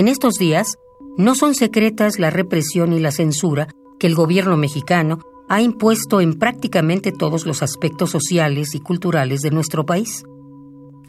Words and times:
En 0.00 0.08
estos 0.08 0.36
días, 0.36 0.78
no 1.18 1.34
son 1.34 1.54
secretas 1.54 2.18
la 2.18 2.30
represión 2.30 2.94
y 2.94 3.00
la 3.00 3.10
censura 3.10 3.68
que 3.98 4.06
el 4.06 4.14
gobierno 4.14 4.56
mexicano 4.56 5.18
ha 5.46 5.60
impuesto 5.60 6.22
en 6.22 6.38
prácticamente 6.38 7.12
todos 7.12 7.44
los 7.44 7.62
aspectos 7.62 8.08
sociales 8.08 8.74
y 8.74 8.80
culturales 8.80 9.42
de 9.42 9.50
nuestro 9.50 9.84
país. 9.84 10.24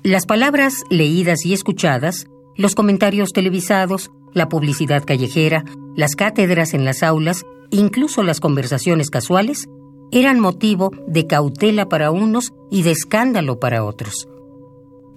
Las 0.04 0.26
palabras 0.26 0.84
leídas 0.90 1.46
y 1.46 1.54
escuchadas, 1.54 2.28
los 2.58 2.76
comentarios 2.76 3.32
televisados, 3.32 4.12
la 4.34 4.50
publicidad 4.50 5.06
callejera, 5.06 5.64
las 5.96 6.18
cátedras 6.18 6.74
en 6.74 6.84
las 6.84 7.02
aulas, 7.02 7.46
incluso 7.70 8.24
las 8.24 8.42
conversaciones 8.42 9.10
casuales, 9.10 9.70
eran 10.12 10.42
motivo 10.42 10.92
de 11.08 11.28
cautela 11.28 11.88
para 11.88 12.12
unos 12.12 12.52
y 12.70 12.84
de 12.84 12.92
escándalo 12.92 13.58
para 13.58 13.86
otros. 13.86 14.28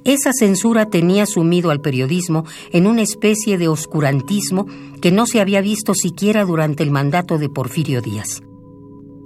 Esa 0.04 0.32
censura 0.38 0.90
tenía 0.90 1.24
sumido 1.24 1.70
al 1.70 1.80
periodismo 1.80 2.44
en 2.72 2.86
una 2.86 3.00
especie 3.00 3.56
de 3.56 3.68
oscurantismo 3.68 4.66
que 5.00 5.10
no 5.10 5.27
se 5.27 5.40
había 5.40 5.62
visto 5.62 5.94
siquiera 5.94 6.44
durante 6.44 6.82
el 6.82 6.90
mandato 6.90 7.38
de 7.38 7.48
Porfirio 7.48 8.02
Díaz. 8.02 8.42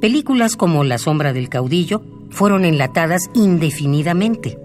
Películas 0.00 0.54
como 0.54 0.84
La 0.84 0.98
sombra 0.98 1.32
del 1.32 1.48
caudillo 1.48 2.02
fueron 2.30 2.64
enlatadas 2.64 3.22
indefinidamente. 3.34 4.56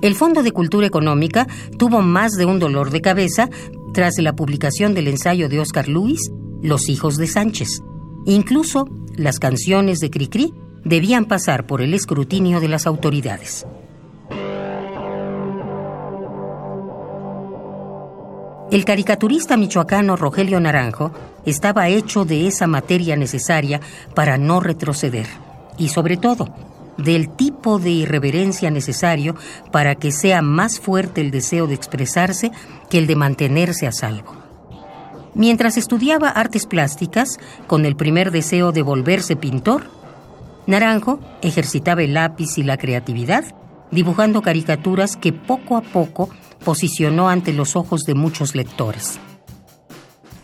El 0.00 0.14
Fondo 0.14 0.44
de 0.44 0.52
Cultura 0.52 0.86
Económica 0.86 1.48
tuvo 1.76 2.00
más 2.00 2.32
de 2.32 2.44
un 2.44 2.60
dolor 2.60 2.90
de 2.90 3.00
cabeza 3.00 3.50
tras 3.92 4.18
la 4.18 4.36
publicación 4.36 4.94
del 4.94 5.08
ensayo 5.08 5.48
de 5.48 5.58
Oscar 5.58 5.88
Luis, 5.88 6.20
Los 6.62 6.88
hijos 6.88 7.16
de 7.16 7.26
Sánchez. 7.26 7.82
Incluso 8.26 8.86
las 9.16 9.40
canciones 9.40 9.98
de 9.98 10.10
Cricri 10.10 10.54
debían 10.84 11.24
pasar 11.24 11.66
por 11.66 11.82
el 11.82 11.94
escrutinio 11.94 12.60
de 12.60 12.68
las 12.68 12.86
autoridades. 12.86 13.66
El 18.72 18.86
caricaturista 18.86 19.58
michoacano 19.58 20.16
Rogelio 20.16 20.58
Naranjo 20.58 21.12
estaba 21.44 21.88
hecho 21.88 22.24
de 22.24 22.46
esa 22.46 22.66
materia 22.66 23.16
necesaria 23.16 23.82
para 24.14 24.38
no 24.38 24.60
retroceder 24.60 25.26
y 25.76 25.88
sobre 25.88 26.16
todo 26.16 26.54
del 26.96 27.28
tipo 27.36 27.78
de 27.78 27.90
irreverencia 27.90 28.70
necesario 28.70 29.36
para 29.72 29.96
que 29.96 30.10
sea 30.10 30.40
más 30.40 30.80
fuerte 30.80 31.20
el 31.20 31.30
deseo 31.30 31.66
de 31.66 31.74
expresarse 31.74 32.50
que 32.88 32.96
el 32.96 33.06
de 33.06 33.14
mantenerse 33.14 33.86
a 33.86 33.92
salvo. 33.92 34.36
Mientras 35.34 35.76
estudiaba 35.76 36.30
artes 36.30 36.64
plásticas, 36.64 37.38
con 37.66 37.84
el 37.84 37.94
primer 37.94 38.30
deseo 38.30 38.72
de 38.72 38.80
volverse 38.80 39.36
pintor, 39.36 39.90
Naranjo 40.66 41.20
ejercitaba 41.42 42.04
el 42.04 42.14
lápiz 42.14 42.56
y 42.56 42.62
la 42.62 42.78
creatividad, 42.78 43.44
dibujando 43.92 44.42
caricaturas 44.42 45.16
que 45.16 45.32
poco 45.32 45.76
a 45.76 45.82
poco 45.82 46.30
posicionó 46.64 47.28
ante 47.28 47.52
los 47.52 47.76
ojos 47.76 48.02
de 48.02 48.14
muchos 48.14 48.56
lectores. 48.56 49.20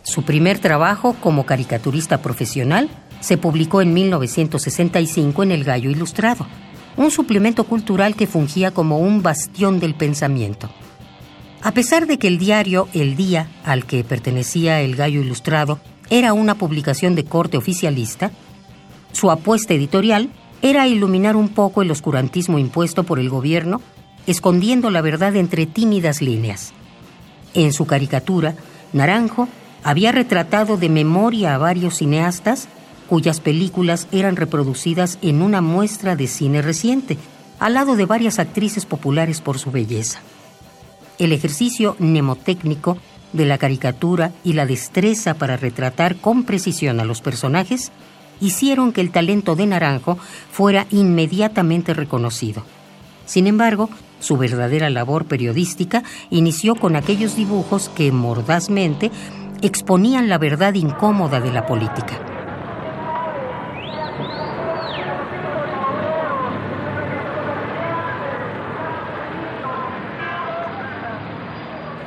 Su 0.02 0.22
primer 0.22 0.58
trabajo 0.58 1.16
como 1.20 1.44
caricaturista 1.44 2.22
profesional 2.22 2.88
se 3.20 3.36
publicó 3.36 3.82
en 3.82 3.92
1965 3.92 5.42
en 5.42 5.50
El 5.50 5.64
Gallo 5.64 5.91
Ilustrado, 5.91 6.46
un 6.96 7.10
suplemento 7.10 7.64
cultural 7.64 8.14
que 8.14 8.26
fungía 8.26 8.70
como 8.70 8.98
un 8.98 9.22
bastión 9.22 9.80
del 9.80 9.94
pensamiento. 9.94 10.70
A 11.62 11.72
pesar 11.72 12.06
de 12.06 12.19
que 12.19 12.28
el 12.28 12.38
diario 12.38 12.88
El 12.92 13.16
Día, 13.16 13.48
al 13.64 13.84
que 13.84 14.04
pertenecía 14.04 14.80
El 14.80 14.96
Gallo 14.96 15.20
Ilustrado, 15.20 15.80
era 16.10 16.32
una 16.32 16.54
publicación 16.54 17.14
de 17.14 17.24
corte 17.24 17.56
oficialista, 17.56 18.30
su 19.12 19.30
apuesta 19.30 19.74
editorial 19.74 20.30
era 20.62 20.87
iluminar 20.87 21.37
un 21.37 21.48
poco 21.48 21.83
el 21.83 21.91
oscurantismo 21.91 22.59
impuesto 22.59 23.05
por 23.05 23.19
el 23.19 23.31
gobierno 23.31 23.81
escondiendo 24.27 24.91
la 24.91 25.00
verdad 25.00 25.37
entre 25.37 25.65
tímidas 25.65 26.21
líneas. 26.21 26.72
En 27.55 27.72
su 27.72 27.87
caricatura, 27.87 28.55
Naranjo 28.93 29.49
había 29.82 30.12
retratado 30.12 30.77
de 30.77 30.91
memoria 30.91 31.55
a 31.55 31.59
varios 31.59 31.97
cineastas 31.97 32.69
cuyas 33.09 33.41
películas 33.41 34.06
eran 34.12 34.37
reproducidas 34.37 35.19
en 35.22 35.41
una 35.41 35.62
muestra 35.62 36.15
de 36.15 36.27
cine 36.27 36.61
reciente, 36.61 37.16
al 37.59 37.75
lado 37.75 37.97
de 37.97 38.05
varias 38.05 38.38
actrices 38.38 38.84
populares 38.84 39.41
por 39.41 39.59
su 39.59 39.71
belleza. 39.71 40.21
El 41.19 41.32
ejercicio 41.32 41.97
mnemotécnico 41.99 42.99
de 43.32 43.47
la 43.47 43.56
caricatura 43.56 44.32
y 44.44 44.53
la 44.53 44.66
destreza 44.66 45.34
para 45.34 45.56
retratar 45.56 46.16
con 46.16 46.44
precisión 46.44 47.00
a 47.00 47.05
los 47.05 47.22
personajes 47.22 47.93
hicieron 48.41 48.93
que 48.93 49.00
el 49.00 49.10
talento 49.10 49.56
de 49.56 49.66
Naranjo 49.66 50.19
fuera 50.50 50.87
inmediatamente 50.91 51.94
reconocido. 51.94 52.62
Sin 53.26 53.47
embargo, 53.47 53.91
su 54.21 54.37
verdadera 54.37 54.91
labor 54.91 55.26
periodística 55.26 56.03
inició 56.31 56.75
con 56.75 56.97
aquellos 56.97 57.37
dibujos 57.37 57.88
que 57.91 58.10
mordazmente 58.10 59.10
exponían 59.62 60.28
la 60.28 60.38
verdad 60.38 60.75
incómoda 60.75 61.41
de 61.41 61.53
la 61.53 61.66
política. 61.66 62.19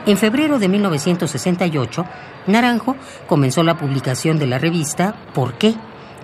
En 0.07 0.17
febrero 0.17 0.57
de 0.57 0.67
1968, 0.67 2.05
Naranjo 2.47 2.95
comenzó 3.27 3.63
la 3.63 3.77
publicación 3.77 4.39
de 4.39 4.47
la 4.47 4.57
revista 4.57 5.15
¿Por 5.33 5.53
qué?, 5.53 5.75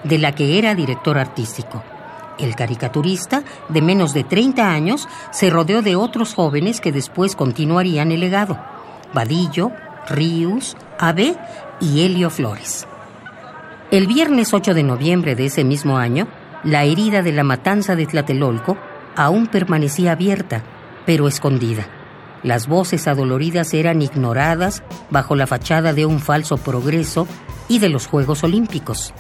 de 0.03 0.17
la 0.17 0.33
que 0.33 0.57
era 0.57 0.75
director 0.75 1.17
artístico. 1.17 1.83
El 2.37 2.55
caricaturista, 2.55 3.43
de 3.69 3.81
menos 3.81 4.13
de 4.13 4.23
30 4.23 4.71
años, 4.71 5.07
se 5.31 5.49
rodeó 5.49 5.81
de 5.81 5.95
otros 5.95 6.33
jóvenes 6.33 6.81
que 6.81 6.91
después 6.91 7.35
continuarían 7.35 8.11
el 8.11 8.19
legado. 8.19 8.59
Vadillo, 9.13 9.71
Ríos, 10.07 10.77
Abe 10.99 11.35
y 11.79 12.01
Helio 12.01 12.29
Flores. 12.29 12.87
El 13.89 14.05
viernes 14.05 14.53
8 14.53 14.73
de 14.73 14.83
noviembre 14.83 15.35
de 15.35 15.45
ese 15.45 15.63
mismo 15.63 15.97
año, 15.97 16.27
la 16.63 16.83
herida 16.83 17.21
de 17.23 17.31
la 17.31 17.43
matanza 17.43 17.95
de 17.95 18.05
Tlatelolco 18.05 18.77
aún 19.15 19.47
permanecía 19.47 20.11
abierta, 20.11 20.63
pero 21.05 21.27
escondida. 21.27 21.87
Las 22.43 22.67
voces 22.67 23.07
adoloridas 23.07 23.73
eran 23.73 24.01
ignoradas 24.01 24.83
bajo 25.09 25.35
la 25.35 25.47
fachada 25.47 25.93
de 25.93 26.05
un 26.05 26.19
falso 26.19 26.57
progreso 26.57 27.27
y 27.67 27.79
de 27.79 27.89
los 27.89 28.07
Juegos 28.07 28.43
Olímpicos. 28.43 29.13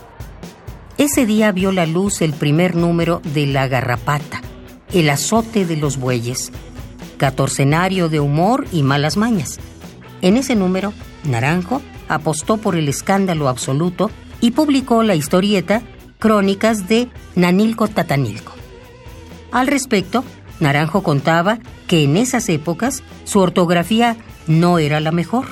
Ese 0.97 1.27
día 1.27 1.51
vio 1.51 1.71
la 1.71 1.85
luz 1.85 2.23
el 2.23 2.33
primer 2.33 2.75
número 2.75 3.21
de 3.23 3.45
La 3.45 3.67
Garrapata, 3.67 4.41
El 4.91 5.11
azote 5.11 5.63
de 5.63 5.77
los 5.77 5.97
bueyes, 5.97 6.51
catorcenario 7.17 8.09
de 8.09 8.19
humor 8.19 8.65
y 8.71 8.81
malas 8.81 9.15
mañas. 9.15 9.59
En 10.23 10.37
ese 10.37 10.55
número, 10.55 10.93
Naranjo 11.23 11.83
apostó 12.09 12.57
por 12.57 12.75
el 12.75 12.89
escándalo 12.89 13.47
absoluto 13.47 14.09
y 14.41 14.51
publicó 14.51 15.03
la 15.03 15.13
historieta 15.13 15.83
Crónicas 16.17 16.87
de 16.87 17.09
Nanilco 17.35 17.87
Tatanilco. 17.87 18.53
Al 19.51 19.67
respecto, 19.67 20.23
Naranjo 20.59 21.03
contaba 21.03 21.59
que 21.85 22.05
en 22.05 22.17
esas 22.17 22.49
épocas 22.49 23.03
su 23.23 23.37
ortografía 23.37 24.17
no 24.47 24.79
era 24.79 24.99
la 24.99 25.11
mejor 25.11 25.45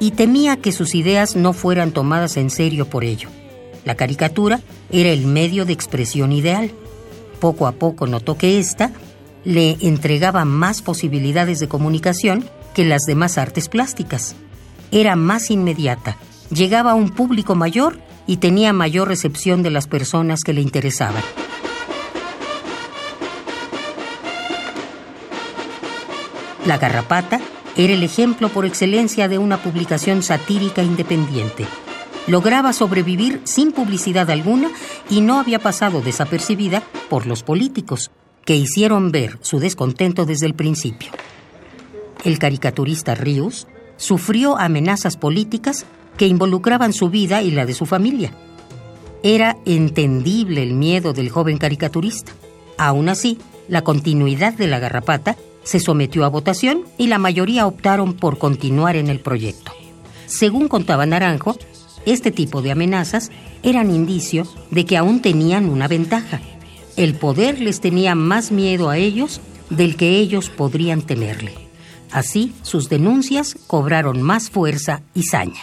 y 0.00 0.10
temía 0.10 0.56
que 0.56 0.72
sus 0.72 0.96
ideas 0.96 1.36
no 1.36 1.52
fueran 1.52 1.92
tomadas 1.92 2.36
en 2.36 2.50
serio 2.50 2.86
por 2.86 3.04
ello. 3.04 3.28
La 3.84 3.94
caricatura 3.94 4.60
era 4.90 5.10
el 5.10 5.26
medio 5.26 5.64
de 5.64 5.72
expresión 5.72 6.32
ideal. 6.32 6.70
Poco 7.40 7.66
a 7.66 7.72
poco 7.72 8.06
notó 8.06 8.36
que 8.36 8.58
ésta 8.58 8.92
le 9.44 9.78
entregaba 9.80 10.44
más 10.44 10.82
posibilidades 10.82 11.60
de 11.60 11.68
comunicación 11.68 12.44
que 12.74 12.84
las 12.84 13.02
demás 13.02 13.38
artes 13.38 13.68
plásticas. 13.68 14.36
Era 14.92 15.16
más 15.16 15.50
inmediata, 15.50 16.16
llegaba 16.50 16.92
a 16.92 16.94
un 16.94 17.10
público 17.10 17.54
mayor 17.54 17.98
y 18.26 18.36
tenía 18.36 18.72
mayor 18.72 19.08
recepción 19.08 19.62
de 19.62 19.70
las 19.70 19.86
personas 19.86 20.42
que 20.42 20.52
le 20.52 20.60
interesaban. 20.60 21.22
La 26.66 26.76
Garrapata 26.76 27.40
era 27.76 27.94
el 27.94 28.02
ejemplo 28.02 28.50
por 28.50 28.66
excelencia 28.66 29.26
de 29.28 29.38
una 29.38 29.62
publicación 29.62 30.22
satírica 30.22 30.82
independiente 30.82 31.66
lograba 32.26 32.72
sobrevivir 32.72 33.40
sin 33.44 33.72
publicidad 33.72 34.30
alguna 34.30 34.70
y 35.08 35.20
no 35.20 35.38
había 35.38 35.58
pasado 35.58 36.00
desapercibida 36.00 36.82
por 37.08 37.26
los 37.26 37.42
políticos, 37.42 38.10
que 38.44 38.56
hicieron 38.56 39.12
ver 39.12 39.38
su 39.42 39.58
descontento 39.58 40.26
desde 40.26 40.46
el 40.46 40.54
principio. 40.54 41.10
El 42.24 42.38
caricaturista 42.38 43.14
Ríos 43.14 43.66
sufrió 43.96 44.58
amenazas 44.58 45.16
políticas 45.16 45.86
que 46.16 46.26
involucraban 46.26 46.92
su 46.92 47.10
vida 47.10 47.42
y 47.42 47.50
la 47.50 47.66
de 47.66 47.74
su 47.74 47.86
familia. 47.86 48.32
Era 49.22 49.56
entendible 49.66 50.62
el 50.62 50.74
miedo 50.74 51.12
del 51.12 51.30
joven 51.30 51.58
caricaturista. 51.58 52.32
Aún 52.78 53.08
así, 53.08 53.38
la 53.68 53.82
continuidad 53.82 54.54
de 54.54 54.66
la 54.66 54.78
garrapata 54.78 55.36
se 55.62 55.80
sometió 55.80 56.24
a 56.24 56.28
votación 56.28 56.84
y 56.96 57.06
la 57.06 57.18
mayoría 57.18 57.66
optaron 57.66 58.14
por 58.14 58.38
continuar 58.38 58.96
en 58.96 59.08
el 59.08 59.20
proyecto. 59.20 59.72
Según 60.26 60.68
contaba 60.68 61.06
Naranjo, 61.06 61.56
este 62.06 62.30
tipo 62.30 62.62
de 62.62 62.70
amenazas 62.70 63.30
eran 63.62 63.90
indicio 63.90 64.46
de 64.70 64.84
que 64.84 64.96
aún 64.96 65.20
tenían 65.20 65.68
una 65.68 65.88
ventaja. 65.88 66.40
El 66.96 67.14
poder 67.14 67.60
les 67.60 67.80
tenía 67.80 68.14
más 68.14 68.52
miedo 68.52 68.90
a 68.90 68.96
ellos 68.96 69.40
del 69.68 69.96
que 69.96 70.18
ellos 70.18 70.50
podrían 70.50 71.02
tenerle. 71.02 71.54
Así, 72.10 72.52
sus 72.62 72.88
denuncias 72.88 73.56
cobraron 73.66 74.20
más 74.20 74.50
fuerza 74.50 75.02
y 75.14 75.24
saña. 75.24 75.60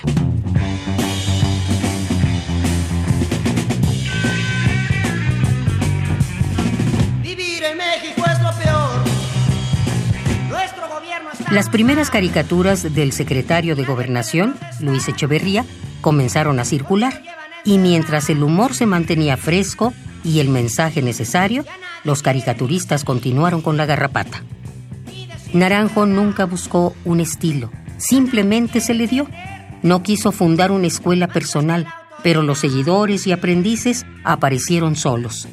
Las 11.52 11.70
primeras 11.70 12.10
caricaturas 12.10 12.94
del 12.94 13.14
secretario 13.14 13.78
de 13.78 13.86
Gobernación, 13.86 14.56
Luis 14.82 15.08
Echeverría, 15.08 15.66
comenzaron 16.02 16.60
a 16.60 16.66
circular 16.66 17.22
y 17.64 17.78
mientras 17.78 18.30
el 18.30 18.44
humor 18.44 18.74
se 18.74 18.86
mantenía 18.86 19.38
fresco 19.38 19.94
y 20.24 20.40
el 20.40 20.50
mensaje 20.50 21.02
necesario, 21.02 21.66
los 22.04 22.22
caricaturistas 22.22 23.04
continuaron 23.04 23.62
con 23.62 23.78
la 23.78 23.86
garrapata. 23.86 24.44
Naranjo 25.54 26.06
nunca 26.06 26.46
buscó 26.46 26.96
un 27.06 27.20
estilo, 27.20 27.72
simplemente 27.98 28.80
se 28.82 28.94
le 28.94 29.08
dio. 29.08 29.28
No 29.84 30.04
quiso 30.04 30.32
fundar 30.32 30.72
una 30.72 30.88
escuela 30.88 31.28
personal, 31.28 31.88
pero 32.24 32.42
los 32.42 32.60
seguidores 32.60 33.28
y 33.28 33.32
aprendices 33.32 34.06
aparecieron 34.24 34.96
solos. 34.96 35.48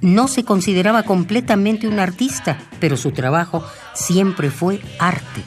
No 0.00 0.28
se 0.28 0.44
consideraba 0.44 1.04
completamente 1.04 1.86
un 1.86 2.00
artista, 2.00 2.58
pero 2.80 2.96
su 2.96 3.12
trabajo 3.12 3.64
siempre 3.94 4.50
fue 4.50 4.80
arte. 4.98 5.42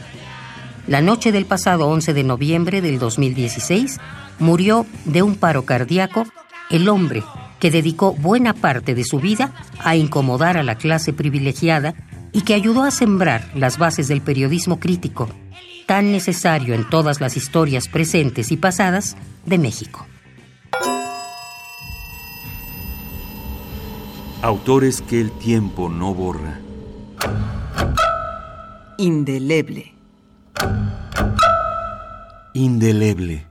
La 0.87 1.01
noche 1.01 1.31
del 1.31 1.47
pasado 1.47 1.87
11 1.87 2.13
de 2.13 2.23
noviembre 2.23 2.79
del 2.79 2.99
2016 2.99 3.99
murió 4.37 4.85
de 5.05 5.23
un 5.23 5.35
paro 5.35 5.65
cardíaco 5.65 6.25
el 6.69 6.89
hombre 6.89 7.23
que 7.59 7.71
dedicó 7.71 8.13
buena 8.13 8.53
parte 8.53 8.93
de 8.93 9.03
su 9.03 9.19
vida 9.19 9.51
a 9.79 9.95
incomodar 9.95 10.57
a 10.57 10.63
la 10.63 10.75
clase 10.75 11.11
privilegiada 11.11 11.95
y 12.33 12.41
que 12.41 12.53
ayudó 12.53 12.83
a 12.83 12.91
sembrar 12.91 13.49
las 13.55 13.79
bases 13.79 14.07
del 14.07 14.21
periodismo 14.21 14.79
crítico, 14.79 15.27
tan 15.87 16.11
necesario 16.11 16.75
en 16.75 16.87
todas 16.87 17.19
las 17.19 17.35
historias 17.35 17.87
presentes 17.87 18.51
y 18.51 18.57
pasadas 18.57 19.17
de 19.45 19.57
México. 19.57 20.05
Autores 24.43 25.01
que 25.01 25.19
el 25.19 25.31
tiempo 25.31 25.89
no 25.89 26.13
borra. 26.13 26.59
Indeleble. 28.99 29.94
Indeleble. 32.57 33.43